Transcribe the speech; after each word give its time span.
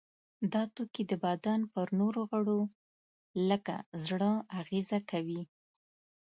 دا 0.53 0.63
توکي 0.75 1.03
د 1.11 1.13
بدن 1.25 1.59
پر 1.73 1.87
نورو 1.99 2.21
مهمو 2.23 2.29
غړو 2.29 2.59
لکه 3.49 3.75
زړه 4.03 4.31
اغیزه 4.59 4.99
کوي. 5.11 5.41